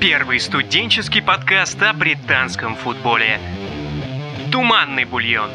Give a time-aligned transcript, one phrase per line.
[0.00, 3.40] Первый студенческий подкаст о британском футболе.
[4.52, 5.50] Туманный бульон.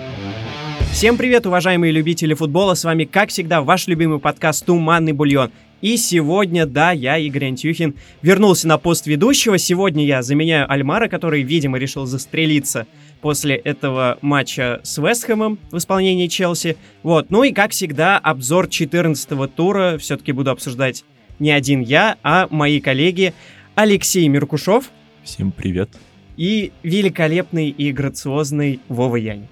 [0.92, 5.50] Всем привет, уважаемые любители футбола, с вами, как всегда, ваш любимый подкаст «Туманный бульон».
[5.80, 9.58] И сегодня, да, я, Игорь Антюхин, вернулся на пост ведущего.
[9.58, 12.86] Сегодня я заменяю Альмара, который, видимо, решил застрелиться
[13.22, 16.76] после этого матча с Вестхэмом в исполнении Челси.
[17.02, 19.98] Вот, ну и, как всегда, обзор 14-го тура.
[19.98, 21.06] Все-таки буду обсуждать
[21.40, 23.34] не один я, а мои коллеги
[23.76, 24.92] Алексей Меркушев.
[25.24, 25.90] Всем привет.
[26.38, 29.48] И великолепный и грациозный Вова Янь.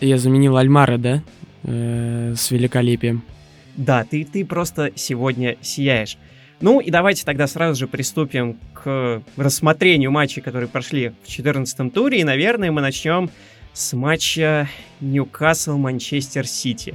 [0.00, 1.22] Я заменил Альмара, да?
[1.62, 3.22] Э, с великолепием.
[3.76, 6.18] Да, ты, ты просто сегодня сияешь.
[6.60, 12.20] Ну и давайте тогда сразу же приступим к рассмотрению матчей, которые прошли в 14 туре.
[12.20, 13.30] И, наверное, мы начнем
[13.72, 14.68] с матча
[15.00, 16.94] Ньюкасл-Манчестер Сити.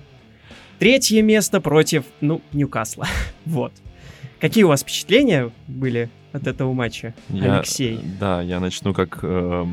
[0.79, 3.07] Третье место против, ну, Ньюкасла.
[3.45, 3.73] вот.
[4.39, 7.99] Какие у вас впечатления были от этого матча, я, Алексей?
[8.19, 9.65] Да, я начну как э,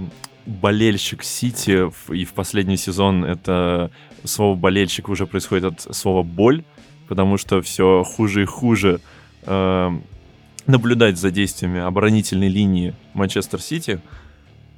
[0.47, 3.91] болельщик Сити, и в последний сезон это
[4.25, 6.65] слово болельщик уже происходит от слова боль,
[7.09, 9.01] потому что все хуже и хуже
[9.43, 9.91] э,
[10.67, 14.01] наблюдать за действиями оборонительной линии Манчестер Сити.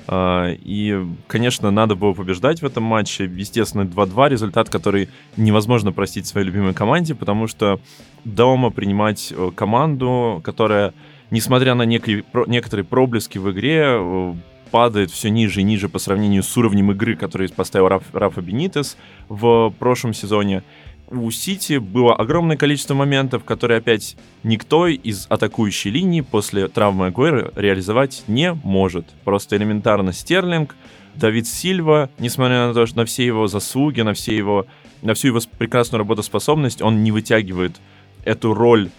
[0.06, 3.24] Uh, и, конечно, надо было побеждать в этом матче.
[3.24, 7.80] Естественно, 2-2 результат, который невозможно простить своей любимой команде, потому что
[8.24, 10.94] дома принимать э, команду, которая,
[11.30, 14.34] несмотря на некие, некоторые проблески в игре, э,
[14.70, 18.96] падает все ниже и ниже по сравнению с уровнем игры, который поставил Раф, Рафа Бенитес
[19.28, 20.62] в прошлом сезоне
[21.08, 27.52] у Сити было огромное количество моментов, которые опять никто из атакующей линии после травмы Агуэра
[27.54, 29.06] реализовать не может.
[29.24, 30.74] Просто элементарно Стерлинг,
[31.14, 34.66] Давид Сильва, несмотря на то, что на все его заслуги, на, все его,
[35.02, 37.76] на всю его прекрасную работоспособность, он не вытягивает
[38.24, 38.90] эту роль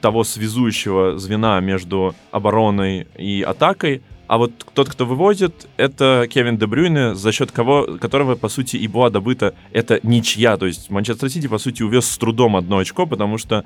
[0.00, 7.14] того связующего звена между обороной и атакой, а вот тот, кто выводит, это Кевин Дебрюйне,
[7.14, 10.56] за счет кого, которого, по сути, и была добыта эта ничья.
[10.56, 13.64] То есть Манчестер Сити, по сути, увез с трудом одно очко, потому что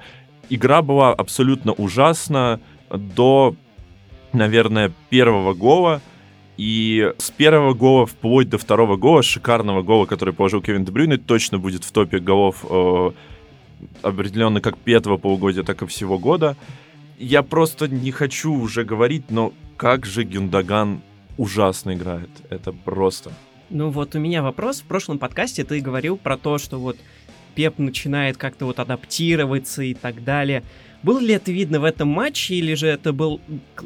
[0.51, 2.61] игра была абсолютно ужасна
[2.91, 3.55] до,
[4.33, 6.01] наверное, первого гола.
[6.57, 11.61] И с первого гола вплоть до второго гола, шикарного гола, который положил Кевин Дебрюйне, точно
[11.61, 13.11] будет в топе голов э,
[14.03, 16.57] определенно как пятого полугодия, так и всего года.
[17.17, 21.01] Я просто не хочу уже говорить, но как же Гюндаган
[21.39, 22.29] ужасно играет.
[22.51, 23.31] Это просто.
[23.71, 24.81] Ну вот у меня вопрос.
[24.81, 26.99] В прошлом подкасте ты говорил про то, что вот
[27.55, 30.65] Пеп начинает как-то вот адаптироваться и так далее.
[31.03, 33.41] Было ли это видно в этом матче, или же это был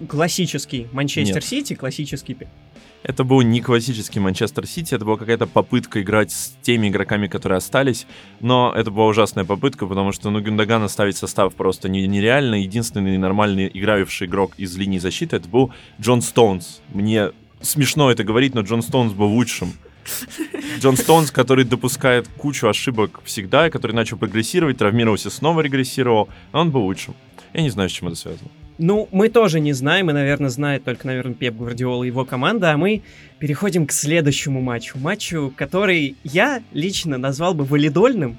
[0.08, 2.48] классический Манчестер Сити, классический Пеп?
[3.02, 7.56] Это был не классический Манчестер Сити, это была какая-то попытка играть с теми игроками, которые
[7.56, 8.06] остались,
[8.40, 12.62] но это была ужасная попытка, потому что, ну, Гюндагана ставить состав просто нереально.
[12.62, 16.80] Единственный нормальный играющий игрок из линии защиты это был Джон Стоунс.
[16.90, 17.30] Мне
[17.60, 19.72] смешно это говорить, но Джон Стоунс был лучшим.
[20.78, 26.82] Джон Стоунс, который допускает кучу ошибок всегда, который начал прогрессировать, травмировался, снова регрессировал, он был
[26.82, 27.14] лучшим.
[27.52, 28.50] Я не знаю, с чем это связано.
[28.78, 32.72] Ну, мы тоже не знаем, и, наверное, знает только, наверное, Пеп Гвардиола и его команда,
[32.72, 33.02] а мы
[33.38, 34.98] переходим к следующему матчу.
[34.98, 38.38] Матчу, который я лично назвал бы валидольным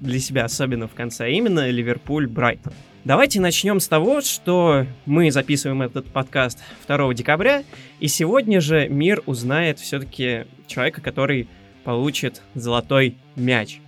[0.00, 2.72] для себя, особенно в конце, а именно Ливерпуль-Брайтон.
[3.04, 7.64] Давайте начнем с того, что мы записываем этот подкаст 2 декабря,
[7.98, 11.48] и сегодня же мир узнает все-таки человека, который
[11.82, 13.81] получит золотой мяч.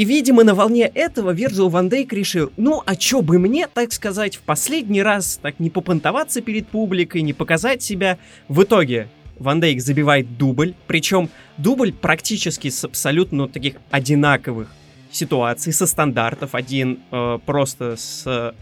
[0.00, 3.92] И, видимо, на волне этого Вирджил Ван Дейк решил, ну, а чё бы мне, так
[3.92, 8.16] сказать, в последний раз так не попонтоваться перед публикой, не показать себя.
[8.48, 11.28] В итоге Ван Дейк забивает дубль, причем
[11.58, 14.68] дубль практически с абсолютно таких одинаковых
[15.10, 16.54] ситуаций, со стандартов.
[16.54, 18.54] Один э, просто с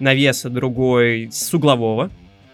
[0.00, 2.10] навеса, другой с углового.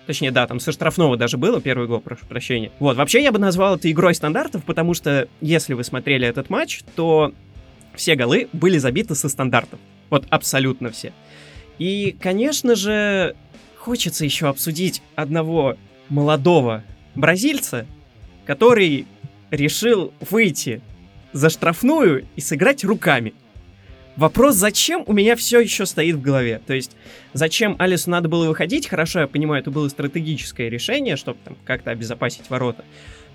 [0.06, 2.70] Точнее, да, там со штрафного даже было, первый гол, прошу прощения.
[2.78, 6.82] Вот, вообще я бы назвал это игрой стандартов, потому что, если вы смотрели этот матч,
[6.94, 7.32] то
[7.94, 9.78] все голы были забиты со стандартов.
[10.10, 11.12] Вот абсолютно все.
[11.78, 13.36] И, конечно же,
[13.76, 15.76] хочется еще обсудить одного
[16.08, 17.86] молодого бразильца,
[18.44, 19.06] который
[19.50, 20.80] решил выйти
[21.32, 23.34] за штрафную и сыграть руками.
[24.16, 26.60] Вопрос, зачем, у меня все еще стоит в голове.
[26.66, 26.96] То есть,
[27.32, 31.90] зачем Алису надо было выходить, хорошо, я понимаю, это было стратегическое решение, чтобы там как-то
[31.90, 32.84] обезопасить ворота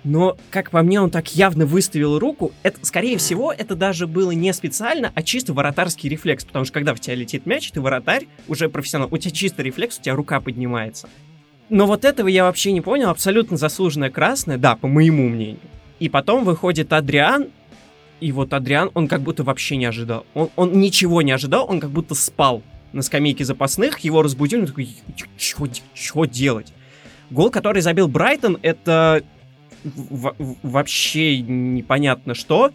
[0.06, 2.52] но, как по мне, он так явно выставил руку.
[2.62, 6.94] Это, скорее всего, это даже было не специально, а чисто воротарский рефлекс, потому что когда
[6.94, 10.40] в тебя летит мяч, ты воротарь, уже профессионал, у тебя чисто рефлекс, у тебя рука
[10.40, 11.08] поднимается.
[11.70, 15.58] Но вот этого я вообще не понял, абсолютно заслуженная красная, да, по моему мнению.
[15.98, 17.48] И потом выходит Адриан,
[18.20, 20.24] и вот Адриан, он как будто вообще не ожидал.
[20.34, 22.62] Он, он ничего не ожидал, он как будто спал
[22.92, 24.88] на скамейке запасных, его разбудили, он такой,
[25.36, 26.72] что делать?
[27.30, 29.24] Гол, который забил Брайтон, это
[30.62, 32.72] вообще непонятно что.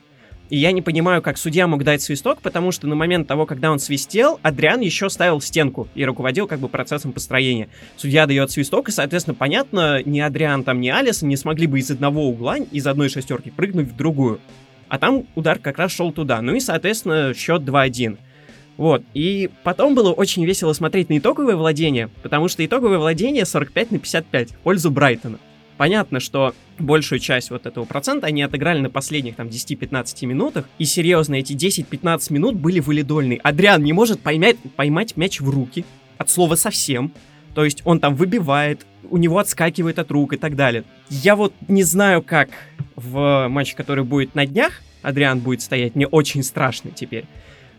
[0.49, 3.71] И я не понимаю, как судья мог дать свисток, потому что на момент того, когда
[3.71, 7.69] он свистел, Адриан еще ставил стенку и руководил как бы процессом построения.
[7.95, 11.89] Судья дает свисток, и, соответственно, понятно, ни Адриан там, ни Алисон не смогли бы из
[11.89, 14.41] одного угла, из одной шестерки прыгнуть в другую.
[14.89, 16.41] А там удар как раз шел туда.
[16.41, 18.17] Ну и, соответственно, счет 2-1.
[18.75, 19.03] Вот.
[19.13, 23.99] И потом было очень весело смотреть на итоговое владение, потому что итоговое владение 45 на
[23.99, 25.39] 55 в пользу Брайтона.
[25.81, 30.85] Понятно, что большую часть вот этого процента они отыграли на последних там 10-15 минутах, и
[30.85, 33.39] серьезно, эти 10-15 минут были валидольны.
[33.41, 35.83] Адриан не может поймать, поймать мяч в руки,
[36.19, 37.11] от слова совсем,
[37.55, 40.83] то есть он там выбивает, у него отскакивает от рук и так далее.
[41.09, 42.49] Я вот не знаю, как
[42.95, 47.25] в матче, который будет на днях, Адриан будет стоять, мне очень страшно теперь.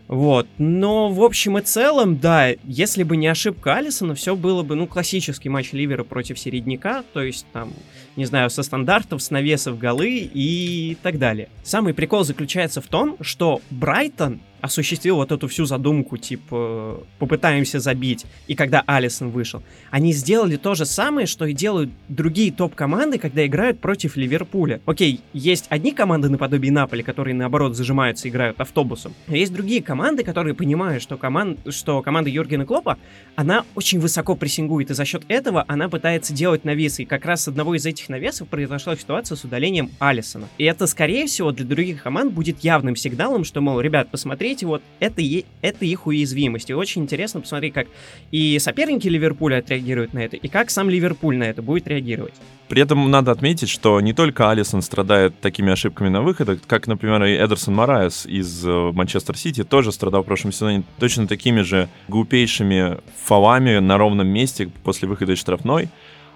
[0.07, 0.47] Вот.
[0.57, 4.85] Но в общем и целом, да, если бы не ошибка Алисона, все было бы, ну,
[4.85, 7.73] классический матч Ливера против середняка, то есть там,
[8.15, 11.49] не знаю, со стандартов, с навесов голы и так далее.
[11.63, 18.25] Самый прикол заключается в том, что Брайтон осуществил вот эту всю задумку, типа, попытаемся забить,
[18.47, 19.61] и когда Алисон вышел,
[19.91, 24.79] они сделали то же самое, что и делают другие топ-команды, когда играют против Ливерпуля.
[24.85, 29.13] Окей, есть одни команды наподобие Наполи, которые, наоборот, зажимаются и играют автобусом.
[29.27, 31.59] А есть другие команды, которые понимают, что, команд...
[31.69, 32.97] что команда Юргена Клопа,
[33.35, 37.03] она очень высоко прессингует, и за счет этого она пытается делать навесы.
[37.03, 40.47] И как раз с одного из этих навесов произошла ситуация с удалением Алисона.
[40.57, 44.65] И это, скорее всего, для других команд будет явным сигналом, что, мол, ребят, посмотрите, смотрите,
[44.67, 45.21] вот это,
[45.61, 46.69] это их уязвимость.
[46.69, 47.87] И очень интересно посмотреть, как
[48.31, 52.33] и соперники Ливерпуля отреагируют на это, и как сам Ливерпуль на это будет реагировать.
[52.69, 57.23] При этом надо отметить, что не только Алисон страдает такими ошибками на выходах, как, например,
[57.23, 61.89] и Эдерсон Мораес из э, Манчестер Сити тоже страдал в прошлом сезоне точно такими же
[62.07, 65.89] глупейшими фолами на ровном месте после выхода из штрафной.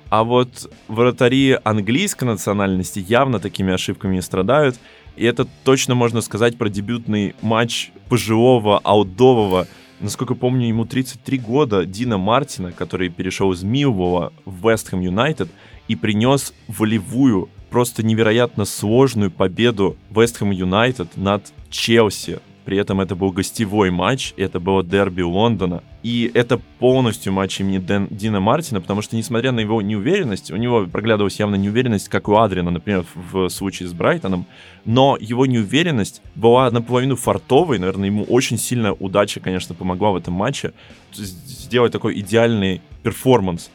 [0.09, 4.79] А вот вратари английской национальности явно такими ошибками не страдают.
[5.15, 9.67] И это точно можно сказать про дебютный матч пожилого, аутдового,
[9.99, 15.49] насколько помню, ему 33 года, Дина Мартина, который перешел из Милвола в Вестхэм Юнайтед
[15.87, 23.31] и принес волевую, просто невероятно сложную победу Вестхэм Юнайтед над Челси при этом это был
[23.31, 25.83] гостевой матч, это было дерби Лондона.
[26.03, 30.57] И это полностью матч имени Дэн, Дина Мартина, потому что, несмотря на его неуверенность, у
[30.57, 34.45] него проглядывалась явно неуверенность, как у Адриана, например, в, в случае с Брайтоном,
[34.83, 40.33] но его неуверенность была наполовину фартовой, наверное, ему очень сильно удача, конечно, помогла в этом
[40.33, 40.73] матче
[41.13, 43.71] сделать такой идеальный перформанс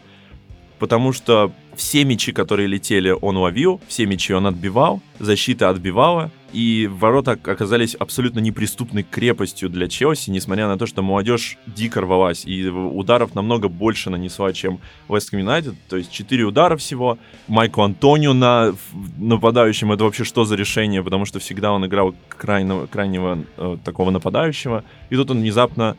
[0.82, 6.90] потому что все мячи, которые летели, он ловил, все мячи он отбивал, защита отбивала, и
[6.90, 12.66] ворота оказались абсолютно неприступной крепостью для Челси, несмотря на то, что молодежь дико рвалась, и
[12.68, 17.16] ударов намного больше нанесла, чем Вест Юнайтед, то есть 4 удара всего.
[17.46, 18.74] Майку Антонио на
[19.18, 24.10] нападающем, это вообще что за решение, потому что всегда он играл крайнего, крайнего э, такого
[24.10, 25.96] нападающего, и тут он внезапно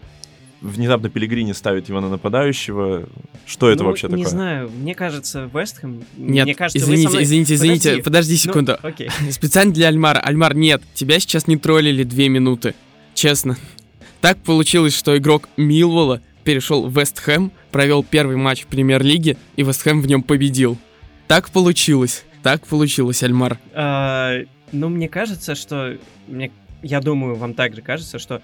[0.63, 3.07] внезапно Пелегрини ставит его на нападающего.
[3.45, 4.19] Что это ну, вообще такое?
[4.19, 6.04] Не знаю, мне кажется, Вестхэм...
[6.18, 7.24] Нет, мне кажется, извините, мной...
[7.24, 8.77] извините, извините, подожди, подожди ну, секунду.
[8.81, 9.10] Ну, окей.
[9.31, 10.19] Специально для Альмара.
[10.19, 12.74] Альмар, нет, тебя сейчас не троллили две минуты.
[13.13, 13.57] Честно.
[14.21, 20.01] Так получилось, что игрок Милвола перешел в Вестхэм, провел первый матч в премьер-лиге, и Вестхэм
[20.01, 20.77] в нем победил.
[21.27, 22.24] Так получилось.
[22.41, 23.60] Так получилось, Альмар.
[23.74, 24.39] А,
[24.72, 25.98] ну, мне кажется, что...
[26.27, 26.51] Мне,
[26.82, 28.41] я думаю, вам также кажется, что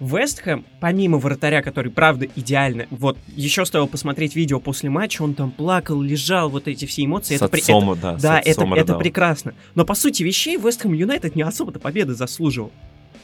[0.00, 5.50] Вестхэм, помимо вратаря, который, правда, идеально, вот, еще стоило посмотреть видео после матча, он там
[5.50, 7.36] плакал, лежал, вот эти все эмоции.
[7.36, 9.54] С это, отцом, это, да, да, это, это прекрасно.
[9.74, 12.70] Но, по сути вещей, Вестхэм Юнайтед не особо-то победы заслуживал.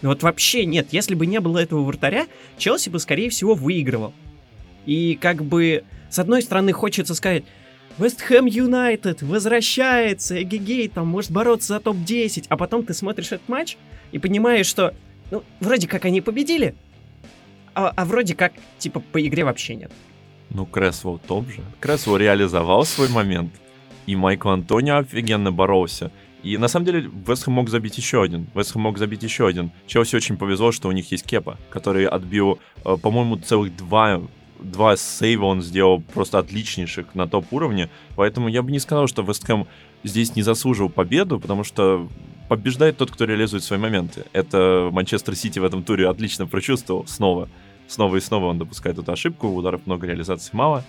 [0.03, 2.27] Ну вот вообще нет, если бы не было этого вратаря,
[2.59, 4.13] Челси бы, скорее всего, выигрывал.
[4.85, 7.45] И как бы, с одной стороны, хочется сказать,
[7.97, 13.77] Вестхэм Юнайтед возвращается, эгегей, там может бороться за топ-10, а потом ты смотришь этот матч
[14.11, 14.93] и понимаешь, что
[15.31, 16.75] ну, вроде как они победили,
[17.75, 19.93] а, а вроде как, типа, по игре вообще нет.
[20.51, 21.61] Ну, Кресвелл топ же.
[21.81, 23.53] Кресвелл реализовал свой момент,
[24.07, 26.11] и Майкл Антонио офигенно боролся.
[26.43, 28.47] И на самом деле Вестхэм мог забить еще один.
[28.55, 29.71] Вестхэм мог забить еще один.
[29.87, 34.21] Челси очень повезло, что у них есть Кепа, который отбил, э, по-моему, целых два
[34.61, 39.67] два сейва он сделал просто отличнейших на топ-уровне, поэтому я бы не сказал, что Вестхэм
[40.05, 42.09] здесь не заслужил победу, потому что
[42.49, 44.25] побеждает тот, кто реализует свои моменты.
[44.33, 47.49] Это Манчестер Сити в этом туре отлично прочувствовал снова.
[47.87, 50.85] Снова и снова он допускает эту ошибку, ударов много, реализации мало.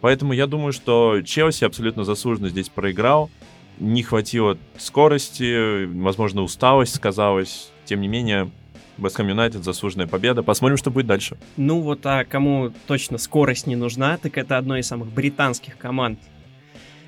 [0.00, 3.30] Поэтому я думаю, что Челси абсолютно заслуженно здесь проиграл.
[3.78, 7.70] Не хватило скорости, возможно, усталость сказалась.
[7.84, 8.50] Тем не менее,
[8.98, 10.42] Вестхэм Юнайтед, заслуженная победа.
[10.42, 11.36] Посмотрим, что будет дальше.
[11.56, 16.18] Ну вот, а кому точно скорость не нужна, так это одной из самых британских команд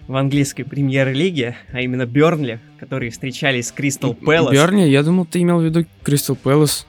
[0.06, 4.52] в английской премьер-лиге, а именно Бернли, которые встречались с Кристал Пэлас.
[4.52, 4.88] Бернли?
[4.88, 6.86] Я думал, ты имел в виду Кристал Пэлас.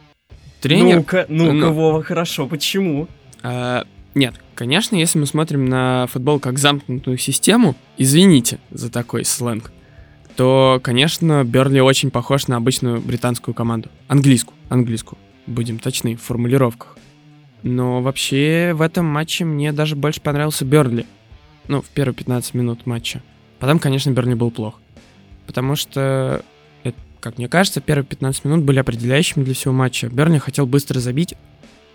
[0.62, 0.98] Тренер?
[0.98, 1.74] Ну-ка, ну-ка, ну...
[1.74, 3.08] Вова, хорошо, почему?
[3.41, 9.72] А, нет, конечно, если мы смотрим на футбол как замкнутую систему, извините за такой сленг,
[10.36, 13.89] то, конечно, Берли очень похож на обычную британскую команду.
[14.08, 15.20] Английскую, английскую.
[15.46, 16.98] Будем точны в формулировках.
[17.62, 21.05] Но вообще в этом матче мне даже больше понравился Берли.
[21.67, 23.22] Ну, в первые 15 минут матча.
[23.60, 24.79] Потом, конечно, Берли был плох.
[25.48, 26.43] Потому что,
[26.84, 30.08] это, как мне кажется, первые 15 минут были определяющими для всего матча.
[30.08, 31.36] Берли хотел быстро забить,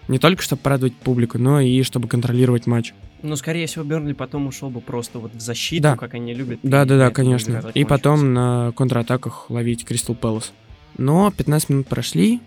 [0.09, 2.95] не только чтобы порадовать публику, но и чтобы контролировать матч.
[3.23, 5.97] Ну, скорее всего, Бернли потом ушел бы просто вот в защиту, да.
[5.97, 6.61] как они любят.
[6.63, 7.63] Да, да, да, конечно.
[7.75, 10.53] И потом на контратаках ловить Кристал Пэлас.
[10.97, 12.41] Но 15 минут прошли,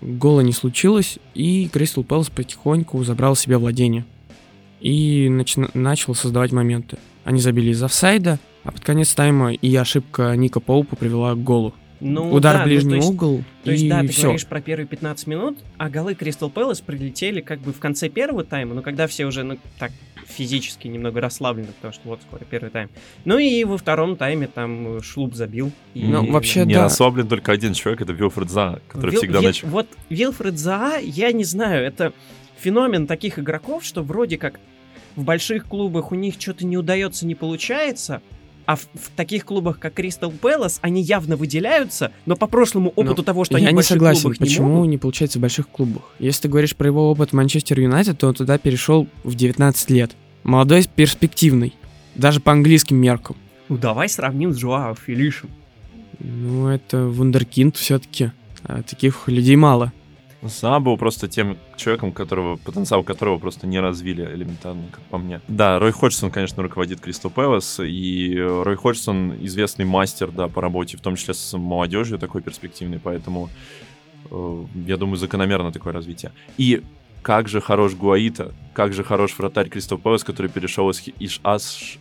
[0.00, 4.04] гола не случилось, и Кристал Пэлас потихоньку забрал себе владение.
[4.80, 6.98] И нач- начал создавать моменты.
[7.24, 11.74] Они забили из офсайда, а под конец тайма и ошибка Ника Поупа привела к голу.
[12.00, 13.44] Ну, Удар да, в ближний ну, то есть, угол.
[13.64, 14.22] То есть, и да, ты все.
[14.22, 18.44] говоришь про первые 15 минут, а голы Кристал Пэлас прилетели как бы в конце первого
[18.44, 19.90] тайма, но когда все уже, ну, так,
[20.28, 22.90] физически немного расслаблены, потому что вот скоро первый тайм.
[23.24, 25.72] Ну и во втором тайме там Шлуп забил.
[25.94, 26.04] И...
[26.04, 26.84] Ну, вообще, не да.
[26.84, 29.20] расслаблен только один человек, это Вилфред За, который Вил...
[29.20, 29.68] всегда начал.
[29.68, 32.12] Вот Вилфред За, я не знаю, это
[32.58, 34.60] феномен таких игроков, что вроде как
[35.16, 38.22] в больших клубах у них что-то не удается, не получается,
[38.66, 43.16] а в, в таких клубах, как Кристал Пэлас, они явно выделяются, но по прошлому опыту
[43.18, 44.90] но того, что они я в не согласен, клубах почему не, могут...
[44.90, 46.02] не получается в больших клубах.
[46.18, 50.12] Если ты говоришь про его опыт Манчестер Юнайтед, то он туда перешел в 19 лет.
[50.44, 51.74] Молодой, перспективный.
[52.14, 53.36] Даже по английским меркам.
[53.70, 55.48] Ну давай сравним с Жуао Филишем.
[56.18, 58.32] Ну это вундеркинд все-таки.
[58.64, 59.92] А таких людей мало.
[60.46, 65.40] Сам был просто тем человеком, которого, потенциал которого просто не развили элементарно, как по мне.
[65.48, 70.96] Да, Рой Ходжсон, конечно, руководит Кристал Пэлас, и Рой Ходжсон известный мастер, да, по работе,
[70.96, 73.50] в том числе с молодежью такой перспективный, поэтому
[74.30, 76.30] э, я думаю, закономерно такое развитие.
[76.56, 76.84] И
[77.22, 81.40] как же хорош Гуаита, как же хорош вратарь Кристал Пэлас, который перешел из, из,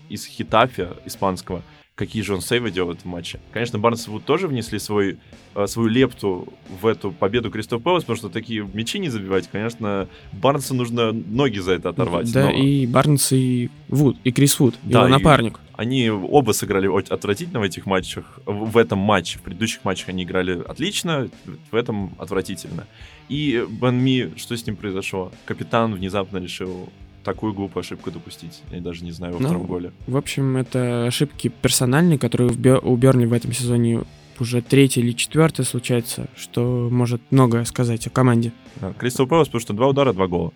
[0.10, 1.63] из Хитафия испанского,
[1.98, 3.39] какие же он сейвы делал в матче.
[3.51, 5.18] Конечно, Барнс и Вуд тоже внесли свой,
[5.56, 10.08] э, свою лепту в эту победу Кристал Пэлас, потому что такие мячи не забивать, конечно,
[10.32, 12.32] Барнсу нужно ноги за это оторвать.
[12.32, 12.51] Да, но...
[12.51, 15.60] и Барнс, и Вуд, и Крис Вуд, да, его напарник.
[15.74, 19.39] Они оба сыграли отвратительно в этих матчах, в этом матче.
[19.39, 21.30] В предыдущих матчах они играли отлично,
[21.72, 22.86] в этом отвратительно.
[23.30, 25.32] И Бен Ми, что с ним произошло?
[25.46, 26.89] Капитан внезапно решил
[27.28, 28.64] такую глупую ошибку допустить.
[28.72, 29.92] Я даже не знаю во ну, втором голе.
[30.08, 34.04] В общем, это ошибки персональные, которые у Берни в этом сезоне
[34.40, 38.54] уже третий или четвертый случается, что может многое сказать о команде.
[38.98, 40.54] Кристал Пэлас, потому что два удара, два гола.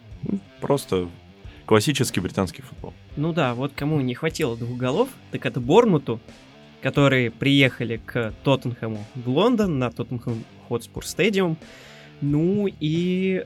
[0.62, 1.10] Просто
[1.66, 2.94] классический британский футбол.
[3.18, 6.22] Ну да, вот кому не хватило двух голов, так это Бормуту,
[6.82, 11.58] которые приехали к Тоттенхэму в Лондон на Тоттенхэм Хотспур Стадиум.
[12.22, 13.46] Ну и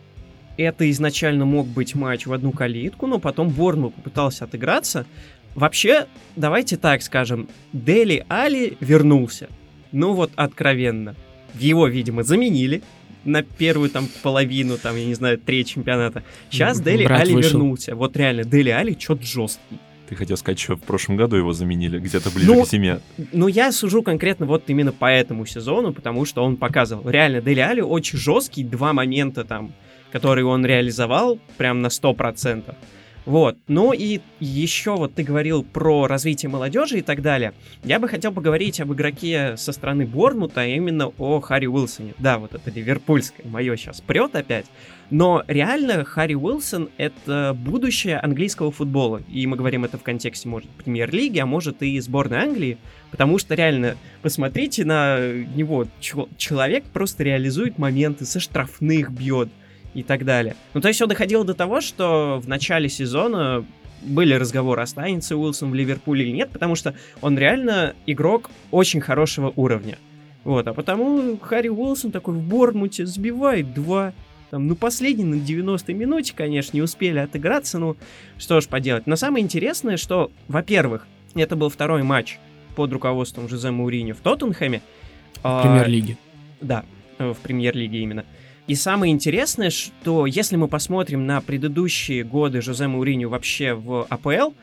[0.58, 5.06] это изначально мог быть матч в одну калитку, но потом Борнмут попытался отыграться.
[5.54, 9.50] Вообще, давайте так скажем, Дели Али вернулся.
[9.92, 11.16] Ну вот откровенно.
[11.58, 12.82] Его, видимо, заменили
[13.24, 16.24] на первую там половину, там, я не знаю, треть чемпионата.
[16.50, 17.52] Сейчас Дели Али вышел.
[17.52, 17.96] вернулся.
[17.96, 19.80] Вот реально, Дели Али что-то жесткий.
[20.08, 23.00] Ты хотел сказать, что в прошлом году его заменили где-то ближе ну, к зиме.
[23.32, 27.10] Ну, я сужу конкретно вот именно по этому сезону, потому что он показывал.
[27.10, 29.74] Реально, Дели Али очень жесткий, два момента там
[30.12, 32.76] который он реализовал прям на 100%.
[33.26, 33.58] Вот.
[33.68, 37.54] Ну и еще вот ты говорил про развитие молодежи и так далее.
[37.84, 42.14] Я бы хотел поговорить об игроке со стороны Борнмута, а именно о Харри Уилсоне.
[42.20, 44.68] Да, вот это ливерпульское мое сейчас прет опять.
[45.10, 49.22] Но реально Харри Уилсон— это будущее английского футбола.
[49.28, 52.78] И мы говорим это в контексте, может, премьер-лиги, а может и сборной Англии.
[53.10, 55.88] Потому что реально, посмотрите на него.
[56.00, 59.50] Человек просто реализует моменты, со штрафных бьет
[59.96, 60.56] и так далее.
[60.76, 63.66] Ну, то есть все доходило до того, что в начале сезона
[64.04, 69.52] были разговоры, останется Уилсон в Ливерпуле или нет, потому что он реально игрок очень хорошего
[69.56, 69.98] уровня.
[70.44, 74.14] Вот, а потому Харри Уилсон такой в Борнмуте сбивает два.
[74.52, 77.98] Там, ну, последний на 90-й минуте, конечно, не успели отыграться, ну,
[78.38, 79.08] что ж поделать.
[79.08, 82.38] Но самое интересное, что, во-первых, это был второй матч
[82.76, 84.82] под руководством Жозе Мауриньо в Тоттенхэме.
[85.42, 86.18] В премьер-лиге.
[86.62, 86.86] А, да,
[87.18, 88.24] в премьер-лиге именно.
[88.68, 94.54] И самое интересное, что если мы посмотрим на предыдущие годы Жозе Мауриню вообще в АПЛ,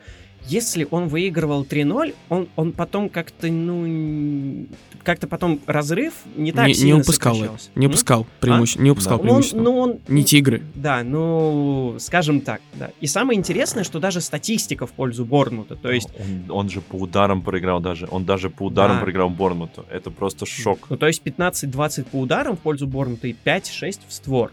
[0.47, 4.65] если он выигрывал 3-0, он, он потом как-то, ну,
[5.03, 7.37] как-то потом разрыв не так не, сильно не упускал,
[7.75, 8.81] не упускал преимуще, а?
[8.81, 9.23] не упускал да.
[9.23, 9.57] преимущество.
[9.57, 10.61] Он, ну, он, не тигры.
[10.75, 12.91] Да, ну, скажем так, да.
[12.99, 16.09] И самое интересное, что даже статистика в пользу Борнмута, то есть...
[16.19, 19.03] Он, он же по ударам проиграл даже, он даже по ударам да.
[19.03, 20.87] проиграл Борнмуту, это просто шок.
[20.89, 24.51] Ну, то есть 15-20 по ударам в пользу Борнмута и 5-6 в створ.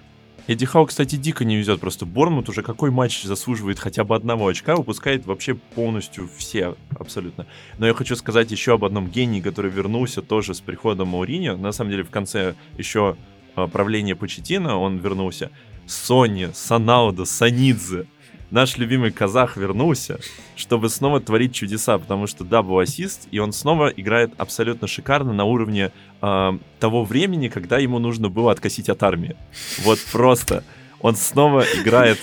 [0.50, 1.78] Эдди Хау, кстати, дико не везет.
[1.78, 7.46] Просто Борнмут уже какой матч заслуживает хотя бы одного очка, выпускает вообще полностью все абсолютно.
[7.78, 11.56] Но я хочу сказать еще об одном гении, который вернулся тоже с приходом Мауриньо.
[11.56, 13.16] На самом деле в конце еще
[13.54, 15.52] а, правления Почетина он вернулся.
[15.86, 18.08] Сони, Санауда, Санидзе
[18.50, 20.18] наш любимый казах вернулся,
[20.56, 25.32] чтобы снова творить чудеса, потому что да, был ассист, и он снова играет абсолютно шикарно
[25.32, 29.36] на уровне э, того времени, когда ему нужно было откосить от армии.
[29.82, 30.64] Вот просто.
[31.00, 32.18] Он снова играет,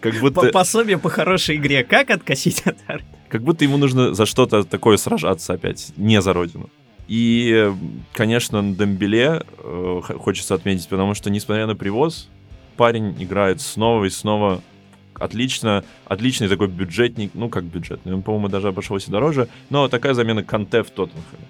[0.00, 0.50] как будто...
[0.50, 1.84] Пособие по хорошей игре.
[1.84, 3.06] Как откосить от армии?
[3.28, 6.70] Как будто ему нужно за что-то такое сражаться опять, не за родину.
[7.08, 7.72] И,
[8.12, 12.28] конечно, Дембеле э, хочется отметить, потому что, несмотря на привоз,
[12.76, 14.60] парень играет снова и снова
[15.20, 20.42] отлично, отличный такой бюджетник, ну как бюджетный, он, по-моему, даже обошелся дороже, но такая замена
[20.42, 21.44] Канте в Тоттенхэме.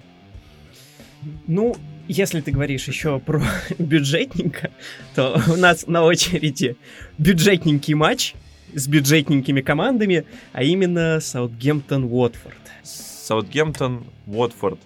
[1.47, 1.77] Ну,
[2.09, 3.43] если ты говоришь еще про
[3.79, 4.71] бюджетника,
[5.15, 6.77] то у нас на очереди
[7.19, 8.35] бюджетненький матч
[8.75, 12.57] с бюджетненькими командами, а именно Саутгемптон-Уотфорд.
[12.83, 14.79] Саутгемптон-Уотфорд.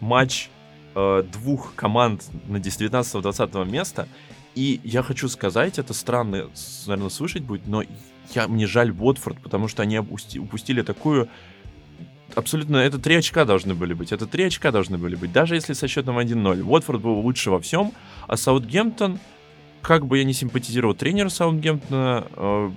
[0.00, 0.48] Матч
[0.94, 4.08] э, двух команд на 19-20 места.
[4.54, 6.50] И я хочу сказать, это странно,
[6.86, 7.82] наверное, слышать будет, но
[8.34, 11.28] я, мне жаль Уотфорд, потому что они упустили такую...
[12.34, 14.12] Абсолютно, это три очка должны были быть.
[14.12, 16.62] Это три очка должны были быть, даже если со счетом 1-0.
[16.62, 17.92] Уотфорд был лучше во всем,
[18.28, 19.18] а Саутгемптон,
[19.82, 22.70] как бы я не симпатизировал тренеру Саутгемптона, э,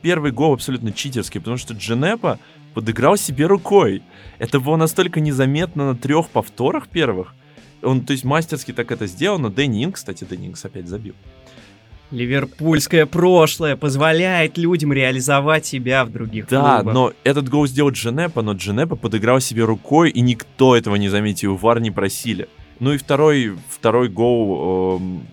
[0.00, 2.38] первый гол абсолютно читерский, потому что Дженепа
[2.72, 4.02] подыграл себе рукой.
[4.38, 7.34] Это было настолько незаметно на трех повторах первых.
[7.82, 11.14] Он, то есть, мастерски так это сделал, но Дэнни Инг, кстати, Дэнни опять забил.
[12.12, 16.94] Ливерпульское прошлое позволяет людям реализовать себя в других да, клубах.
[16.94, 21.56] но этот гол сделал Дженепа, но Дженепа подыграл себе рукой, и никто этого не заметил,
[21.56, 22.48] вар не просили.
[22.80, 25.26] Ну и второй, второй гол эм,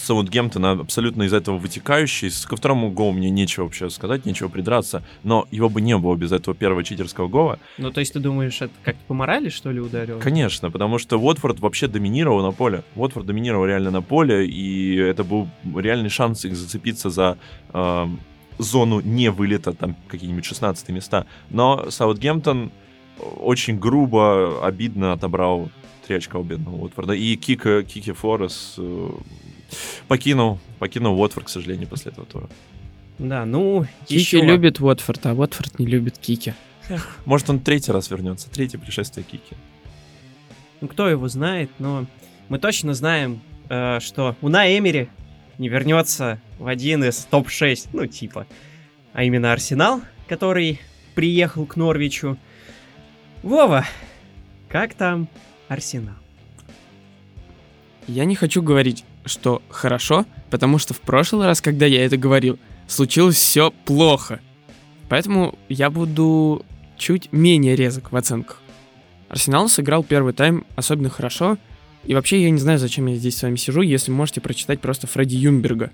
[0.00, 2.30] Саутгемптона абсолютно из этого вытекающий.
[2.46, 6.32] Ко второму голу мне нечего вообще сказать, нечего придраться, но его бы не было без
[6.32, 7.58] этого первого читерского гола.
[7.78, 10.18] Ну, то есть ты думаешь, это как-то по морали, что ли, ударил?
[10.18, 12.82] Конечно, потому что Уотфорд вообще доминировал на поле.
[12.96, 17.38] Уотфорд доминировал реально на поле, и это был реальный шанс их зацепиться за
[17.72, 18.06] э,
[18.58, 21.26] зону не вылета, там какие-нибудь 16 места.
[21.50, 22.72] Но Саутгемптон
[23.38, 25.70] очень грубо, обидно отобрал
[26.06, 27.12] три очка у бедного Уотфорда.
[27.12, 29.10] И Кика, Кики Флорес э,
[30.08, 32.48] покинул, покинул Уотфорд, к сожалению, после этого тура.
[33.18, 34.40] Да, ну, Кики еще...
[34.40, 36.54] любит Уотфорд, а Уотфорд не любит Кики.
[37.24, 39.54] Может, он третий раз вернется, третье пришествие Кики.
[40.80, 42.06] Ну, кто его знает, но
[42.48, 45.08] мы точно знаем, э, что Уна Эмери
[45.58, 48.46] не вернется в один из топ-6, ну, типа,
[49.12, 50.80] а именно Арсенал, который
[51.14, 52.38] приехал к Норвичу.
[53.42, 53.86] Вова,
[54.68, 55.28] как там
[55.68, 56.14] Арсенал?
[58.06, 62.58] Я не хочу говорить что хорошо, потому что в прошлый раз, когда я это говорил,
[62.86, 64.40] случилось все плохо.
[65.08, 66.64] Поэтому я буду
[66.96, 68.60] чуть менее резок в оценках.
[69.28, 71.58] Арсенал сыграл первый тайм особенно хорошо,
[72.04, 75.06] и вообще я не знаю, зачем я здесь с вами сижу, если можете прочитать просто
[75.06, 75.90] Фредди Юмберга,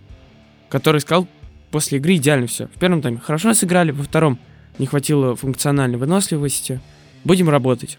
[0.68, 1.26] который сказал
[1.70, 2.68] после игры идеально все.
[2.68, 4.38] В первом тайме хорошо сыграли, во втором
[4.78, 6.80] не хватило функциональной выносливости.
[7.24, 7.98] Будем работать.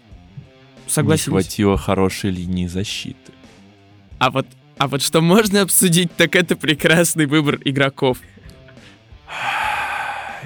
[0.86, 1.32] Согласен.
[1.32, 3.32] Не хватило хорошей линии защиты.
[4.18, 4.46] А вот
[4.78, 8.18] а вот что можно обсудить, так это прекрасный выбор игроков.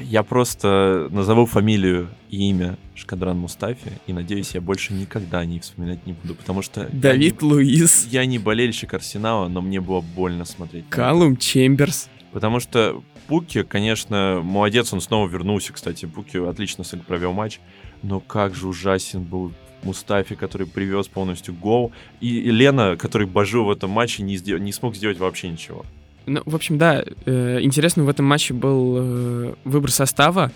[0.01, 6.05] Я просто назову фамилию и имя Шкадран Мустафи, и надеюсь, я больше никогда не вспоминать
[6.07, 6.88] не буду, потому что...
[6.92, 8.09] Давид я Луис.
[8.11, 10.87] Я не болельщик Арсенала, но мне было больно смотреть.
[10.88, 12.09] Калум Чемберс.
[12.33, 16.07] Потому что Пуки, конечно, молодец, он снова вернулся, кстати.
[16.07, 17.61] Пуки отлично провел матч,
[18.03, 19.53] но как же ужасен был
[19.85, 24.73] Мустафи, который привез полностью гол, и, Лена, который божил в этом матче, не, сдел- не
[24.73, 25.85] смог сделать вообще ничего.
[26.27, 30.53] Ну, в общем, да, э, интересно в этом матче был э, выбор состава,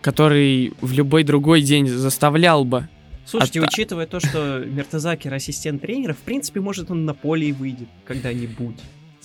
[0.00, 2.88] который в любой другой день заставлял бы.
[3.26, 3.68] Слушайте, От...
[3.68, 8.76] учитывая то, что Мертезакер ассистент тренера, в принципе, может он на поле и выйдет когда-нибудь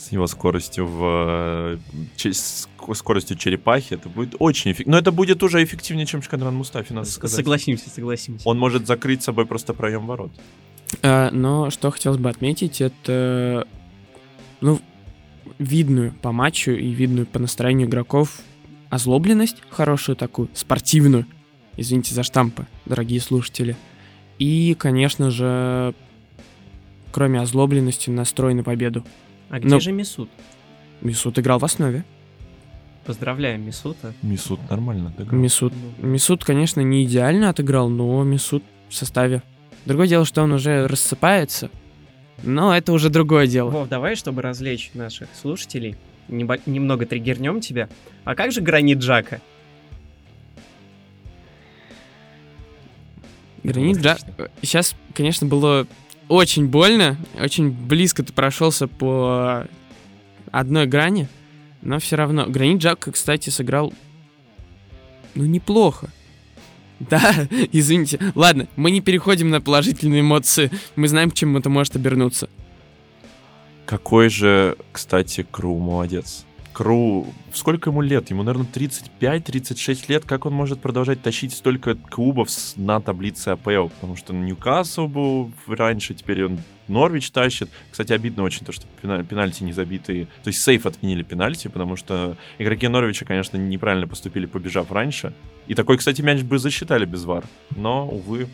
[0.04, 1.80] с его скоростью в
[2.18, 2.32] э,
[2.94, 4.94] скоростью черепахи, это будет очень эффективно.
[4.94, 7.38] Но это будет уже эффективнее, чем Шкадран Мустафи, надо сказать.
[7.38, 8.48] Согласимся, согласимся.
[8.48, 10.32] Он может закрыть собой просто проем ворот.
[11.02, 13.66] А, но что хотелось бы отметить, это
[14.60, 14.80] ну,
[15.58, 18.42] видную по матчу и видную по настроению игроков
[18.89, 21.26] озлобленность хорошую такую, спортивную.
[21.78, 23.76] Извините за штампы, дорогие слушатели.
[24.38, 25.96] И, конечно же,
[27.12, 29.04] кроме озлобленности, настрой на победу.
[29.54, 29.80] А где Но...
[29.80, 30.32] же Мисут?
[31.02, 32.04] Мисут играл в основе.
[33.06, 34.16] Поздравляем Мисута.
[34.24, 35.39] Мисут нормально отыграл.
[35.39, 39.44] Мисут, Мисут, конечно, не идеально отыграл, но Мисут в составе.
[39.86, 41.70] Другое дело, что он уже рассыпается,
[42.42, 43.70] но это уже другое дело.
[43.70, 47.89] Вов, давай, чтобы развлечь наших слушателей, немного триггернем тебя.
[48.24, 49.39] А как же гранит Джака?
[53.62, 54.18] Гранит Джак...
[54.63, 55.86] Сейчас, конечно, было
[56.34, 59.65] очень больно, очень близко ты прошелся по
[60.52, 61.28] одной грани,
[61.82, 62.46] но все равно.
[62.48, 63.93] Гранит Джак, кстати, сыграл,
[65.36, 66.10] ну, неплохо.
[67.00, 68.17] Да, извините.
[68.34, 70.72] Ладно, мы не переходим на положительные эмоции.
[70.96, 72.48] Мы знаем, к чему это может обернуться.
[73.86, 76.46] Какой же, кстати, Кру молодец.
[76.73, 78.31] Кру, сколько ему лет?
[78.31, 80.25] Ему, наверное, 35-36 лет.
[80.25, 83.89] Как он может продолжать тащить столько клубов на таблице АПЛ?
[83.89, 87.69] Потому что Ньюкасл был раньше, теперь он Норвич тащит.
[87.91, 90.25] Кстати, обидно очень то, что пенальти не забитые.
[90.43, 95.33] То есть сейф отменили пенальти, потому что игроки Норвича, конечно, неправильно поступили, побежав раньше.
[95.67, 97.45] И такой, кстати, мяч бы засчитали без вар.
[97.75, 98.47] Но, увы,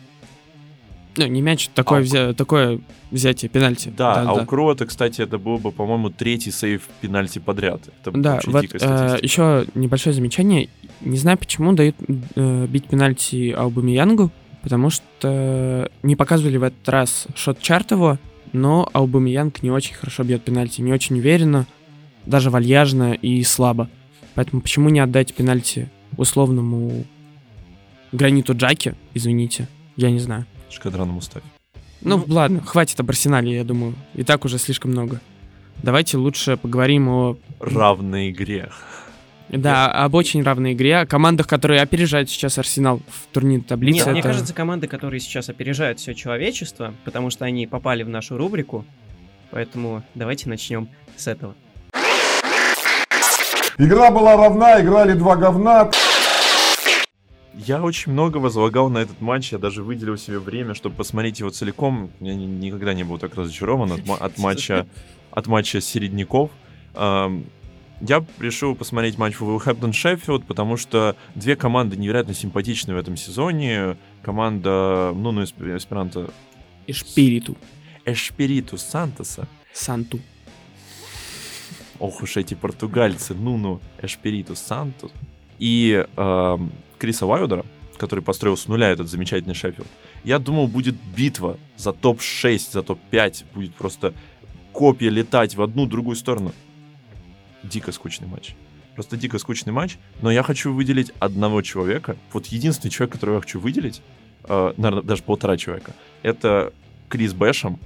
[1.16, 2.32] ну, не мяч, такое, а взя...
[2.34, 3.92] такое взятие пенальти.
[3.96, 4.42] Да, да а да.
[4.42, 7.82] у Крота, кстати, это был бы, по-моему, третий сейв пенальти подряд.
[8.00, 10.68] Это да, вот э, еще небольшое замечание.
[11.00, 11.96] Не знаю, почему дают
[12.34, 14.30] э, бить пенальти Аубамиянгу,
[14.62, 18.18] потому что не показывали в этот раз шот-чарт его,
[18.52, 21.66] но Аубамиянг не очень хорошо бьет пенальти, не очень уверенно,
[22.26, 23.88] даже вальяжно и слабо.
[24.34, 27.04] Поэтому почему не отдать пенальти условному
[28.12, 30.46] граниту Джаки, извините, я не знаю.
[30.70, 31.46] Шкадран Мустафи.
[32.02, 33.94] Ну, ну, ладно, хватит об Арсенале, я думаю.
[34.14, 35.20] И так уже слишком много.
[35.82, 37.36] Давайте лучше поговорим о...
[37.58, 38.70] Равной игре.
[39.48, 43.96] Да, об очень равной игре, о командах, которые опережают сейчас Арсенал в турнирной таблице.
[43.96, 44.12] Нет, это...
[44.12, 48.84] мне кажется, команды, которые сейчас опережают все человечество, потому что они попали в нашу рубрику.
[49.50, 51.54] Поэтому давайте начнем с этого.
[53.76, 55.90] Игра была равна, играли два говна.
[57.54, 61.50] Я очень много возлагал на этот матч, я даже выделил себе время, чтобы посмотреть его
[61.50, 62.10] целиком.
[62.20, 64.86] Я никогда не был так разочарован от, от матча
[65.30, 66.50] от матча середняков.
[66.94, 73.98] Я решил посмотреть матч Вулверхэмптон Шеффилд, потому что две команды невероятно симпатичны в этом сезоне.
[74.22, 76.30] Команда, ну, ну, эсперанто...
[76.86, 77.56] Эшпириту.
[78.06, 79.46] Эшпириту Сантоса.
[79.72, 80.18] Санту.
[81.98, 85.12] Ох уж эти португальцы, ну-ну, Эшпириту Сантус.
[85.58, 86.58] И э,
[87.00, 87.64] Криса Вайодера,
[87.96, 89.88] который построил с нуля этот замечательный Шеффилд,
[90.22, 94.14] я думал, будет битва за топ-6, за топ-5, будет просто
[94.72, 96.52] копья летать в одну, другую сторону.
[97.62, 98.54] Дико скучный матч.
[98.94, 102.16] Просто дико скучный матч, но я хочу выделить одного человека.
[102.32, 104.02] Вот единственный человек, которого я хочу выделить,
[104.44, 106.72] э, наверное, даже полтора человека, это
[107.08, 107.78] Крис Бэшем.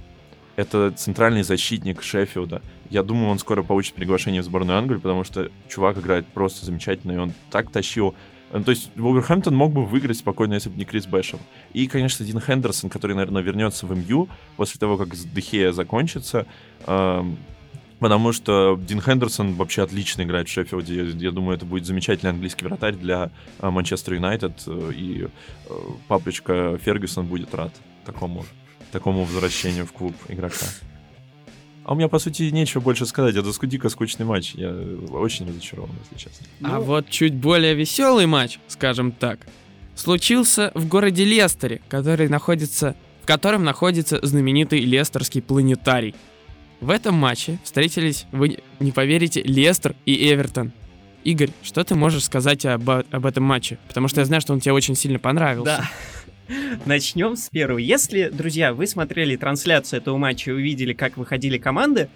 [0.55, 2.61] Это центральный защитник Шеффилда.
[2.89, 7.11] Я думаю, он скоро получит приглашение в сборную Англии, потому что чувак играет просто замечательно,
[7.11, 8.15] и он так тащил
[8.51, 11.39] то есть Вулверхэмптон мог бы выиграть спокойно, если бы не Крис Бэшем.
[11.73, 16.45] И, конечно, Дин Хендерсон, который, наверное, вернется в МЮ после того, как Дехея закончится.
[16.85, 17.37] Эм,
[17.99, 21.15] потому что Дин Хендерсон вообще отлично играет в Шеффилде.
[21.17, 24.63] Я, думаю, это будет замечательный английский вратарь для э, Манчестер Юнайтед.
[24.67, 25.73] Э, и э,
[26.07, 27.73] папочка Фергюсон будет рад
[28.05, 28.45] такому,
[28.91, 30.65] такому возвращению в клуб игрока.
[31.85, 33.35] А у меня, по сути, нечего больше сказать.
[33.35, 34.55] Это дико скучный матч.
[34.55, 34.71] Я
[35.11, 36.47] очень разочарован, если честно.
[36.63, 36.81] А ну...
[36.81, 39.39] вот чуть более веселый матч, скажем так,
[39.93, 46.15] случился в городе Лестере, который находится, в котором находится знаменитый Лестерский планетарий.
[46.81, 50.73] В этом матче встретились, вы не поверите, Лестер и Эвертон.
[51.23, 53.77] Игорь, что ты можешь сказать об, об этом матче?
[53.87, 55.77] Потому что я знаю, что он тебе очень сильно понравился.
[55.77, 55.89] Да.
[56.85, 57.77] Начнем с первого.
[57.77, 62.09] Если, друзья, вы смотрели трансляцию этого матча и увидели, как выходили команды,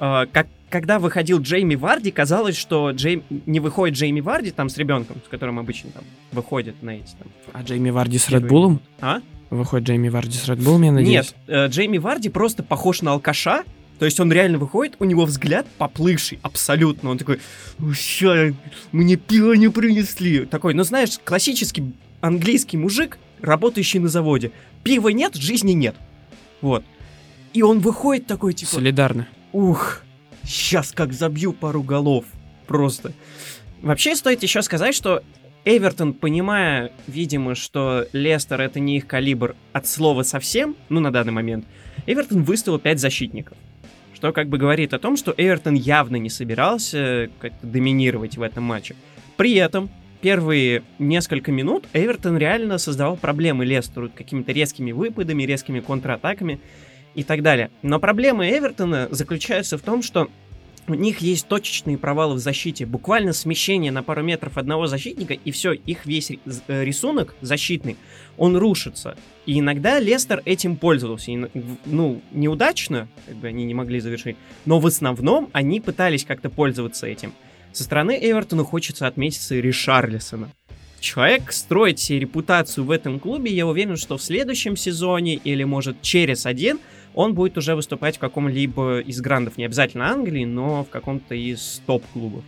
[0.00, 3.22] э, как, когда выходил Джейми Варди, казалось, что Джей...
[3.46, 7.28] не выходит Джейми Варди там с ребенком, с которым обычно там выходит на эти там.
[7.52, 8.80] А Джейми Варди с Редбулом?
[9.00, 9.20] А?
[9.50, 11.14] Выходит Джейми Варди с Редбулом, я надеюсь?
[11.14, 13.64] Нет, э, Джейми Варди просто похож на алкаша,
[13.98, 17.10] то есть он реально выходит, у него взгляд поплывший, абсолютно.
[17.10, 17.40] Он такой,
[17.94, 18.52] ща,
[18.92, 20.44] мне пиво не принесли.
[20.46, 24.52] Такой, ну знаешь, классический английский мужик, работающий на заводе.
[24.82, 25.96] Пива нет, жизни нет.
[26.60, 26.84] Вот.
[27.52, 28.72] И он выходит такой, типа...
[28.72, 29.28] Солидарно.
[29.52, 30.02] Ух,
[30.44, 32.24] сейчас как забью пару голов.
[32.66, 33.12] Просто.
[33.80, 35.22] Вообще стоит еще сказать, что
[35.64, 41.32] Эвертон, понимая, видимо, что Лестер это не их калибр от слова совсем, ну на данный
[41.32, 41.66] момент,
[42.06, 43.56] Эвертон выставил 5 защитников.
[44.14, 48.64] Что как бы говорит о том, что Эвертон явно не собирался как-то доминировать в этом
[48.64, 48.96] матче.
[49.36, 56.60] При этом первые несколько минут Эвертон реально создавал проблемы Лестеру какими-то резкими выпадами, резкими контратаками
[57.14, 57.70] и так далее.
[57.82, 60.28] Но проблема Эвертона заключается в том, что
[60.88, 62.86] у них есть точечные провалы в защите.
[62.86, 67.96] Буквально смещение на пару метров одного защитника, и все, их весь э, рисунок защитный,
[68.36, 69.16] он рушится.
[69.44, 71.30] И иногда Лестер этим пользовался.
[71.30, 71.46] И,
[71.84, 77.06] ну, неудачно, как бы они не могли завершить, но в основном они пытались как-то пользоваться
[77.06, 77.32] этим.
[77.78, 80.50] Со стороны Эвертона хочется отметиться и Ришарлисона.
[80.98, 86.02] Человек строит себе репутацию в этом клубе, я уверен, что в следующем сезоне или, может,
[86.02, 86.80] через один–
[87.14, 91.82] он будет уже выступать в каком-либо из грандов, не обязательно Англии, но в каком-то из
[91.86, 92.44] топ-клубов.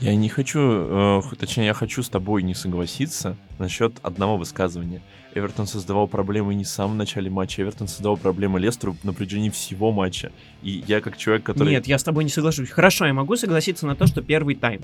[0.00, 5.02] Я не хочу, э, точнее, я хочу с тобой не согласиться насчет одного высказывания.
[5.34, 9.90] Эвертон создавал проблемы не в самом начале матча, Эвертон создавал проблемы Лестеру на протяжении всего
[9.90, 10.30] матча.
[10.62, 11.70] И я как человек, который...
[11.70, 12.70] Нет, я с тобой не соглашусь.
[12.70, 14.82] Хорошо, я могу согласиться на то, что первый тайм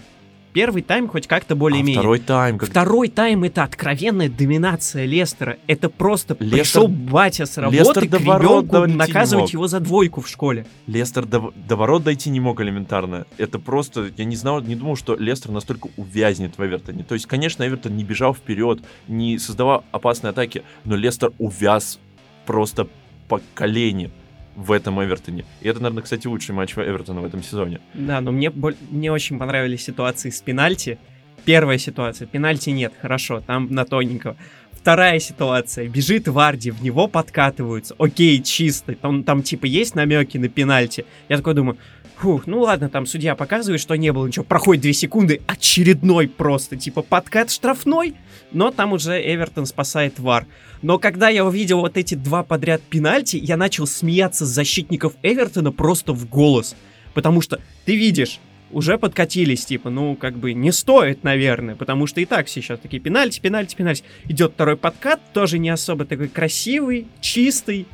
[0.55, 1.99] Первый тайм хоть как-то более-менее.
[1.99, 2.59] А второй тайм...
[2.59, 2.71] Как...
[2.71, 5.59] Второй тайм это откровенная доминация Лестера.
[5.67, 6.59] Это просто Лестер...
[6.59, 10.65] пришел батя с работы Лестер к ребенку наказывать его за двойку в школе.
[10.87, 13.27] Лестер до, до ворот дойти не мог элементарно.
[13.37, 14.13] Это просто...
[14.17, 17.03] Я не знал, не думал, что Лестер настолько увязнет в Эвертоне.
[17.03, 21.99] То есть, конечно, Эвертон не бежал вперед, не создавал опасные атаки, но Лестер увяз
[22.47, 22.87] просто
[23.27, 24.13] по колени
[24.57, 25.45] в этом Эвертоне.
[25.61, 27.81] И это, наверное, кстати, лучший матч Эвертона в этом сезоне.
[27.95, 28.51] Да, но мне,
[28.91, 30.99] мне очень понравились ситуации с пенальти.
[31.45, 34.37] Первая ситуация, пенальти нет, хорошо, там на тоненького.
[34.73, 40.49] Вторая ситуация, бежит Варди, в него подкатываются, окей, чисто, там, там типа есть намеки на
[40.49, 41.05] пенальти.
[41.29, 41.79] Я такой думаю,
[42.17, 44.45] Фух, ну ладно, там судья показывает, что не было ничего.
[44.45, 48.15] Проходит две секунды, очередной просто, типа, подкат штрафной,
[48.53, 50.47] но там уже Эвертон спасает Вар.
[50.81, 55.73] Но когда я увидел вот эти два подряд пенальти, я начал смеяться с защитников Эвертона
[55.73, 56.77] просто в голос.
[57.15, 62.21] Потому что ты видишь, уже подкатились, типа, ну, как бы не стоит, наверное, потому что
[62.21, 64.05] и так сейчас такие пенальти, пенальти, пенальти.
[64.29, 67.87] Идет второй подкат, тоже не особо такой красивый, чистый,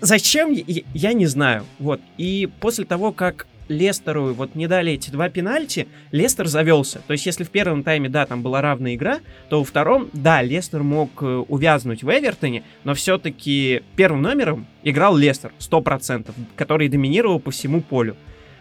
[0.00, 0.52] Зачем?
[0.94, 1.64] Я не знаю.
[1.78, 2.00] Вот.
[2.16, 7.00] И после того, как Лестеру вот не дали эти два пенальти, Лестер завелся.
[7.06, 10.42] То есть, если в первом тайме, да, там была равная игра, то во втором, да,
[10.42, 17.38] Лестер мог э, увязнуть в Эвертоне, но все-таки первым номером играл Лестер, 100%, который доминировал
[17.38, 18.16] по всему полю.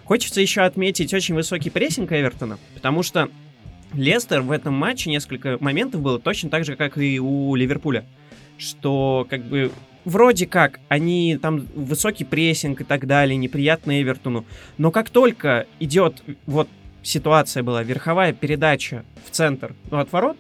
[0.06, 3.30] Хочется еще отметить очень высокий прессинг Эвертона, потому что
[3.94, 8.06] Лестер в этом матче несколько моментов было точно так же, как и у Ливерпуля.
[8.58, 9.72] Что как бы
[10.06, 14.46] вроде как они там высокий прессинг и так далее, неприятно Эвертону.
[14.78, 16.68] Но как только идет вот
[17.04, 20.38] ситуация была, верховая передача в центр, ну, от ворот,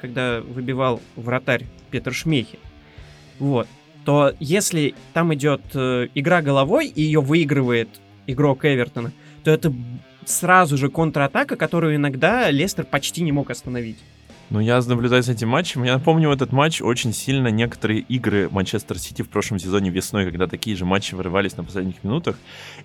[0.00, 2.58] когда выбивал вратарь Петр Шмехи,
[3.38, 3.68] вот,
[4.04, 7.88] то если там идет э, игра головой и ее выигрывает
[8.26, 9.12] игрок Эвертона,
[9.44, 9.72] то это
[10.24, 13.98] сразу же контратака, которую иногда Лестер почти не мог остановить.
[14.52, 15.82] Ну, я наблюдаю за этим матчем.
[15.82, 20.46] Я напомню этот матч очень сильно некоторые игры Манчестер Сити в прошлом сезоне весной, когда
[20.46, 22.38] такие же матчи вырывались на последних минутах.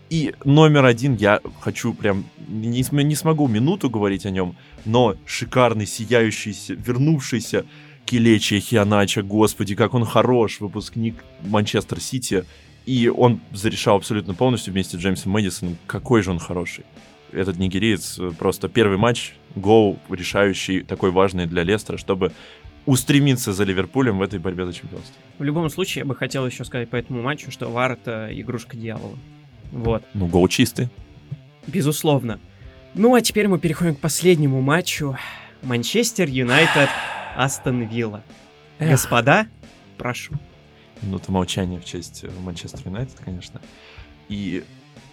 [0.10, 5.86] И номер один, я хочу прям, не, не смогу минуту говорить о нем, но шикарный,
[5.86, 7.66] сияющийся, вернувшийся
[8.06, 12.46] Килечи Хианача, господи, как он хорош, выпускник Манчестер Сити.
[12.86, 15.78] И он зарешал абсолютно полностью вместе с Джеймсом Мэдисоном.
[15.86, 16.86] Какой же он хороший
[17.32, 22.32] этот нигериец э, просто первый матч, гол решающий, такой важный для Лестера, чтобы
[22.86, 25.14] устремиться за Ливерпулем в этой борьбе за чемпионство.
[25.38, 28.78] В любом случае, я бы хотел еще сказать по этому матчу, что Вар это игрушка
[28.78, 29.18] дьявола.
[29.72, 30.04] Вот.
[30.14, 30.90] Ну, гол чистый.
[31.68, 32.40] Безусловно.
[32.94, 35.18] Ну, а теперь мы переходим к последнему матчу.
[35.64, 36.90] Манчестер Юнайтед
[37.36, 38.24] Астон Вилла.
[38.80, 39.48] Господа,
[39.98, 40.34] прошу.
[41.02, 43.62] Минута молчания в честь э, Манчестер Юнайтед, конечно.
[44.30, 44.64] И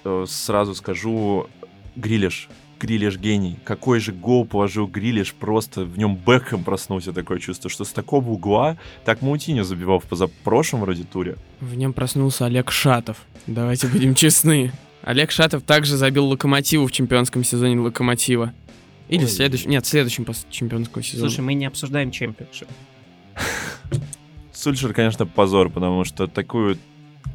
[0.05, 1.49] э, сразу скажу,
[1.97, 2.49] Грилиш.
[2.81, 3.57] Грилиш гений.
[3.65, 8.29] Какой же гол положил Грилиш, просто в нем Бекхэм проснулся такое чувство, что с такого
[8.31, 11.37] угла так Маутиньо забивал в позапрошлом вроде туре.
[11.61, 13.19] В нем проснулся Олег Шатов.
[13.47, 14.73] Давайте будем честны.
[15.03, 18.53] Олег Шатов также забил Локомотиву в чемпионском сезоне Локомотива.
[19.09, 19.27] Или Ой.
[19.27, 19.71] в следующем...
[19.71, 21.29] Нет, в следующем по чемпионскому сезону.
[21.29, 22.69] Слушай, мы не обсуждаем чемпионшип.
[24.53, 26.79] Сульшер, конечно, позор, потому что такую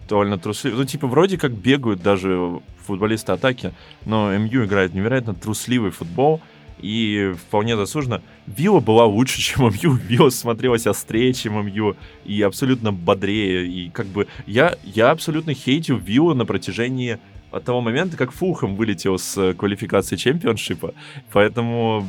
[0.08, 0.80] довольно трусливый.
[0.80, 3.74] Ну, типа, вроде как бегают даже футболисты атаки,
[4.06, 6.42] но МЮ играет невероятно трусливый футбол,
[6.82, 8.22] и вполне заслуженно.
[8.48, 9.94] Вилла была лучше, чем МЮ.
[9.94, 13.68] Вилла смотрелась острее, чем МЮ, и абсолютно бодрее.
[13.68, 17.20] И как бы я, я абсолютно хейтил Виллу на протяжении
[17.52, 20.94] от того момента, как Фулхэм вылетел с квалификации чемпионшипа.
[21.32, 22.06] Поэтому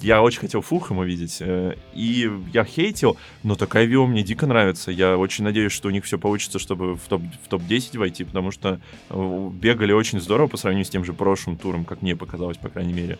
[0.00, 4.90] я очень хотел Фулхэм увидеть, э, и я хейтил, но такая вилла мне дико нравится.
[4.90, 8.50] Я очень надеюсь, что у них все получится, чтобы в топ- в топ-10 войти, потому
[8.50, 12.56] что э, бегали очень здорово по сравнению с тем же прошлым туром, как мне показалось,
[12.56, 13.18] по крайней мере.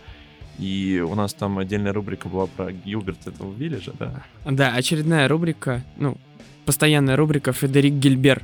[0.59, 4.23] И у нас там отдельная рубрика была про Гилберта этого Виллиджа, да?
[4.45, 6.19] Да, очередная рубрика, ну,
[6.67, 8.43] постоянная рубрика Федерик Гильбер.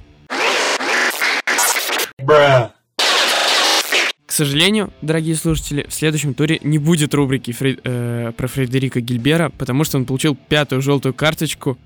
[2.19, 2.73] Бра
[4.37, 7.79] сожалению, дорогие слушатели, в следующем туре не будет рубрики Фри...
[7.83, 11.79] э, про Фредерика Гильбера, потому что он получил пятую желтую карточку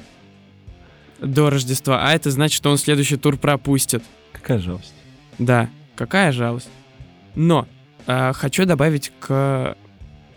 [1.20, 4.02] до Рождества, а это значит, что он следующий тур пропустит.
[4.32, 4.92] Какая жалость.
[5.38, 6.68] Да, какая жалость.
[7.34, 7.68] Но
[8.06, 9.76] э, хочу добавить к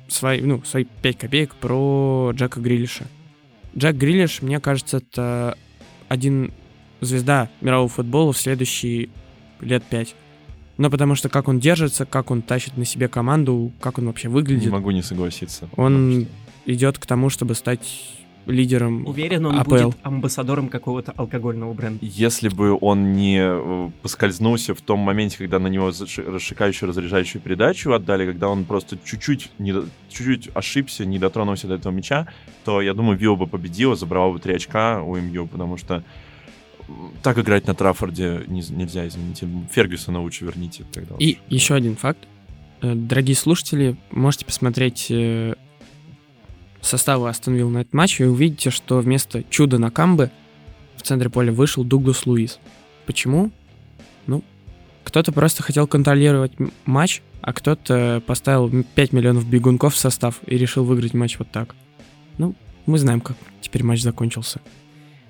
[0.07, 3.05] свои, ну, свои 5 копеек про Джека Грилиша.
[3.75, 5.57] Джек Грилиш, мне кажется, это
[6.09, 6.53] один
[7.01, 9.09] звезда мирового футбола в следующие
[9.61, 10.15] лет пять
[10.77, 14.29] но потому что как он держится, как он тащит на себе команду, как он вообще
[14.29, 14.65] выглядит.
[14.65, 15.69] Не могу не согласиться.
[15.75, 16.27] Он
[16.65, 16.71] что...
[16.71, 19.69] идет к тому, чтобы стать лидером Уверен, он АПЛ.
[19.69, 21.99] будет амбассадором какого-то алкогольного бренда.
[22.01, 27.93] Если бы он не э, поскользнулся в том моменте, когда на него расшикающую, разряжающую передачу
[27.93, 29.73] отдали, когда он просто чуть-чуть, не,
[30.09, 32.27] чуть-чуть ошибся, не дотронулся до этого мяча,
[32.65, 36.03] то, я думаю, Вио бы победил, забрал бы три очка у МЮ, потому что
[37.21, 39.47] так играть на Траффорде нельзя, извините.
[39.71, 40.83] Фергюсона лучше верните.
[40.91, 41.39] Тогда И лучше.
[41.49, 42.19] еще один факт.
[42.81, 45.53] Э, дорогие слушатели, можете посмотреть э,
[46.81, 50.31] составы Астон Вилл на этот матч и увидите, что вместо чуда на Камбе
[50.97, 52.59] в центре поля вышел Дуглас Луис.
[53.05, 53.51] Почему?
[54.27, 54.43] Ну,
[55.03, 56.53] кто-то просто хотел контролировать
[56.85, 61.75] матч, а кто-то поставил 5 миллионов бегунков в состав и решил выиграть матч вот так.
[62.37, 64.59] Ну, мы знаем, как теперь матч закончился.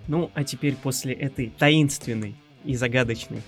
[0.07, 2.35] Ну, а теперь после этой таинственной
[2.65, 3.41] и загадочной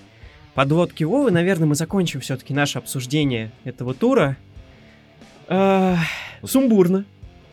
[0.54, 4.38] подводки Вовы, наверное, мы закончим все-таки наше обсуждение этого тура.
[6.44, 7.06] Сумбурно,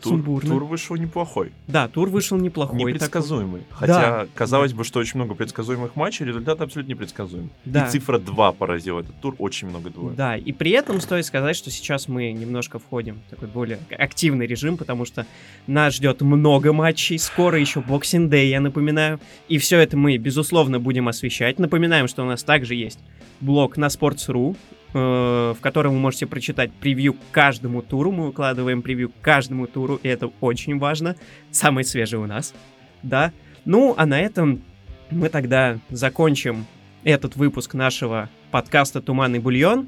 [0.03, 0.49] тур, сумбурно.
[0.49, 1.51] Тур вышел неплохой.
[1.67, 2.79] Да, тур вышел неплохой.
[2.79, 3.61] Непредсказуемый.
[3.61, 3.79] Так...
[3.79, 4.27] Хотя да.
[4.33, 7.49] казалось бы, что очень много предсказуемых матчей, результат абсолютно непредсказуем.
[7.65, 7.87] Да.
[7.87, 10.15] И цифра 2 поразила этот тур, очень много двоек.
[10.15, 14.45] Да, и при этом стоит сказать, что сейчас мы немножко входим в такой более активный
[14.45, 15.25] режим, потому что
[15.67, 19.19] нас ждет много матчей, скоро еще Boxing Day, я напоминаю.
[19.47, 21.59] И все это мы, безусловно, будем освещать.
[21.59, 22.99] Напоминаем, что у нас также есть
[23.41, 24.55] блог на Sports.ru,
[24.93, 28.11] в котором вы можете прочитать превью к каждому туру.
[28.11, 31.15] Мы выкладываем превью к каждому туру, и это очень важно.
[31.51, 32.53] Самый свежий у нас,
[33.01, 33.31] да.
[33.65, 34.61] Ну, а на этом
[35.09, 36.65] мы тогда закончим
[37.03, 39.87] этот выпуск нашего подкаста «Туманный бульон».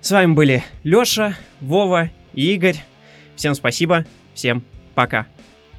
[0.00, 2.76] С вами были Лёша, Вова и Игорь.
[3.36, 4.04] Всем спасибо,
[4.34, 4.62] всем
[4.94, 5.26] пока.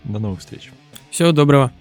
[0.03, 0.71] До новых встреч.
[1.11, 1.71] Всего доброго.